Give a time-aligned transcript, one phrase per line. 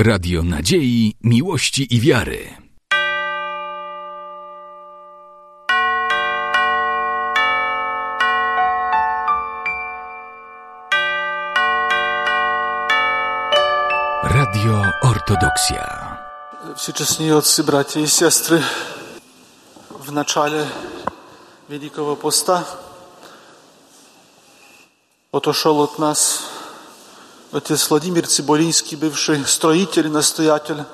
[0.00, 2.66] Radio Nadziei, Miłości i Wiary.
[14.22, 16.16] Radio Ortodoksja.
[16.76, 18.62] Всечестнейцы, братья и сестры,
[19.88, 20.66] в начале
[21.68, 22.66] Великого Поста
[25.32, 26.49] отошел от нас
[27.51, 30.85] отец Владимир Циболинский, бывший строитель настоятель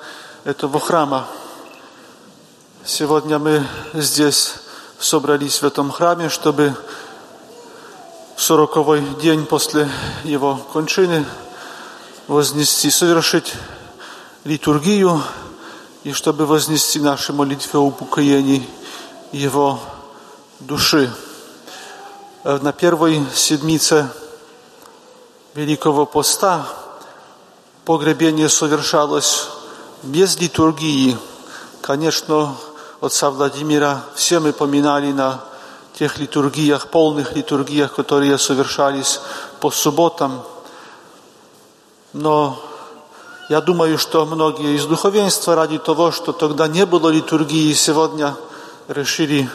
[0.42, 1.28] этого храма.
[2.84, 4.54] Сегодня мы здесь
[4.98, 6.74] собрались в этом храме, чтобы
[8.34, 9.88] в сороковой день после
[10.24, 11.24] его кончины
[12.26, 13.54] вознести, совершить
[14.42, 15.22] литургию
[16.02, 18.68] и чтобы вознести наши молитвы о упокоении
[19.30, 19.78] его
[20.58, 21.08] души.
[22.42, 24.08] На первой седмице
[25.58, 26.68] Великого Поста
[27.84, 29.48] погребение совершалось
[30.04, 31.18] без литургии.
[31.80, 32.54] Конечно,
[33.00, 35.40] отца Владимира все мы поминали на
[35.98, 39.20] тех литургиях, полных литургиях, которые совершались
[39.58, 40.44] по субботам.
[42.12, 42.62] Но
[43.48, 48.36] я думаю, что многие из духовенства ради того, что тогда не было литургии, сегодня
[48.86, 49.50] решили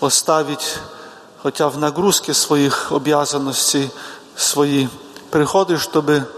[0.00, 0.78] оставить,
[1.44, 3.92] хотя в нагрузке своих обязанностей,
[4.34, 4.88] свои
[5.34, 6.28] приходы, чтобы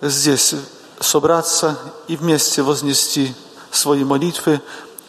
[0.00, 0.56] здесь
[0.98, 3.36] собраться и вместе вознести
[3.70, 4.60] свои молитвы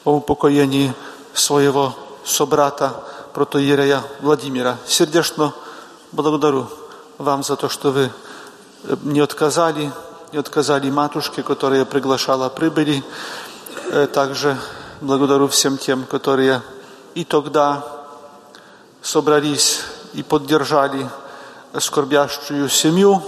[0.06, 0.94] о упокоении
[1.34, 2.94] своего собрата,
[3.34, 4.78] протоиерея Владимира.
[4.86, 5.52] Сердечно
[6.12, 6.68] благодарю
[7.18, 8.12] вам за то, что вы
[9.02, 9.92] не отказали,
[10.32, 13.04] не отказали матушке, которая приглашала, прибыли.
[14.14, 14.60] Также
[15.02, 16.62] благодарю всем тем, которые
[17.16, 17.84] и тогда
[19.02, 19.80] собрались
[20.14, 21.10] и поддержали
[21.80, 23.22] скорбящую семью,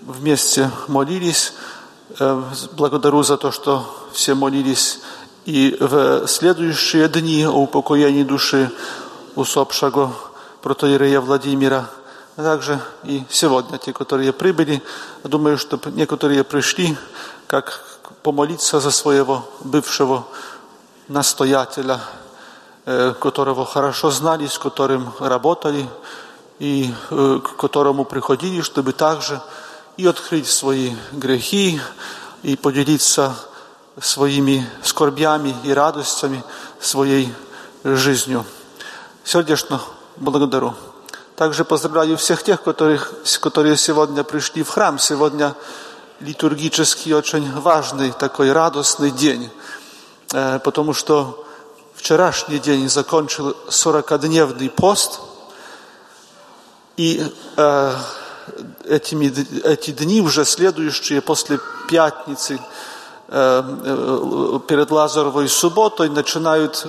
[0.00, 1.54] вместе молились.
[2.72, 5.00] Благодарю за то, что все молились
[5.44, 8.70] и в следующие дни о упокоении души
[9.34, 10.12] усопшего
[10.60, 11.88] протоиерея Владимира,
[12.36, 14.82] а также и сегодня, те, которые прибыли.
[15.24, 16.96] Думаю, что некоторые пришли,
[17.46, 17.82] как
[18.22, 20.26] помолиться за своего бывшего
[21.08, 22.00] настоятеля,
[22.84, 25.88] которого хорошо знали, с которым работали,
[26.62, 29.42] и к которому приходили, чтобы также
[29.96, 31.80] и открыть свои грехи,
[32.44, 33.34] и поделиться
[34.00, 36.44] своими скорбями и радостями
[36.80, 37.34] своей
[37.82, 38.44] жизнью.
[39.24, 39.80] Сердечно
[40.16, 40.74] благодарю.
[41.34, 45.00] Также поздравляю всех тех, которых, которые сегодня пришли в храм.
[45.00, 45.56] Сегодня
[46.20, 49.50] литургический очень важный, такой радостный день,
[50.28, 51.44] потому что
[51.96, 55.18] вчерашний день закончил 40-дневный пост–
[56.96, 57.24] и
[57.56, 57.94] э,
[58.84, 59.32] этими,
[59.64, 61.58] эти дни, уже следующие после
[61.88, 62.60] пятницы,
[63.28, 66.86] э, э, перед Лазаровой субботой, начинают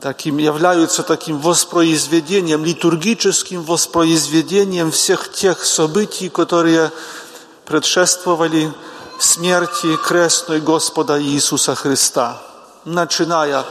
[0.00, 6.90] таким, являются таким воспроизведением, литургическим воспроизведением всех тех событий, которые
[7.66, 8.72] предшествовали
[9.18, 12.40] смерти крестной Господа Иисуса Христа,
[12.84, 13.64] начиная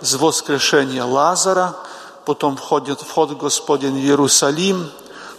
[0.00, 1.76] с воскрешения Лазара–
[2.26, 4.90] потом входит вход Господень в Иерусалим,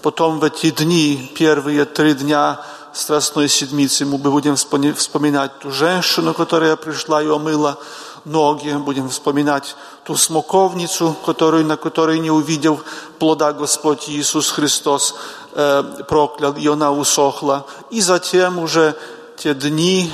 [0.01, 2.61] потом в эти дни, первые три дня
[2.93, 7.77] Страстной Седмицы, мы будем вспоминать ту женщину, которая пришла и омыла
[8.23, 9.75] ноги, будем вспоминать
[10.05, 12.79] ту смоковницу, которую, на которой не увидел
[13.19, 15.15] плода Господь Иисус Христос,
[15.53, 17.65] э, проклял, и она усохла.
[17.89, 18.95] И затем уже
[19.37, 20.11] те дни,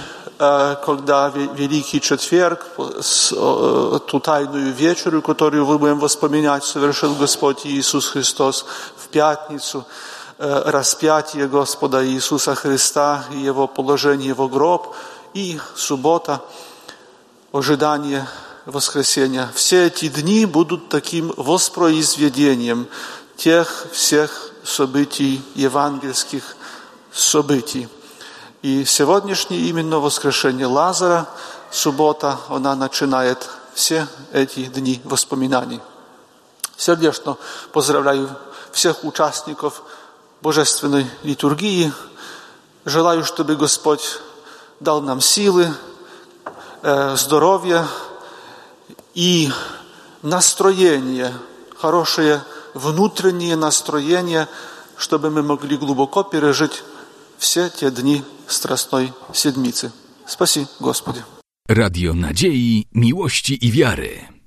[0.86, 2.66] когда Великий Четверг,
[4.08, 8.66] ту тайную вечеру, которую мы будем воспоминать, совершил Господь Иисус Христос
[8.98, 9.86] в пятницу,
[10.38, 14.96] распятие Господа Иисуса Христа, Его положение в гроб,
[15.34, 16.42] и суббота,
[17.52, 18.28] ожидание
[18.66, 19.50] воскресения.
[19.54, 22.88] Все эти дни будут таким воспроизведением
[23.36, 26.56] тех всех событий, евангельских
[27.12, 27.88] событий.
[28.64, 31.28] И сегодняшнее именно воскрешение Лазара,
[31.70, 35.82] суббота, она начинает все эти дни воспоминаний.
[36.78, 37.36] Сердечно
[37.74, 38.30] поздравляю
[38.72, 39.84] всех участников
[40.42, 41.92] Божественной литургии.
[42.86, 44.22] Желаю, чтобы Господь
[44.80, 45.68] дал нам силы,
[46.82, 47.86] здоровье
[49.14, 49.52] и
[50.22, 51.34] настроение,
[51.78, 52.42] хорошее
[52.74, 54.48] внутреннее настроение,
[54.96, 56.82] чтобы мы могли глубоко пережить
[57.39, 59.91] все те дни Страстной Седмиcy.
[60.27, 61.23] Спаси, Господи.
[61.69, 64.39] Radio Nadziei, Miłości i Wiary.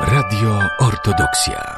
[0.00, 1.77] Radio Ortodoksja.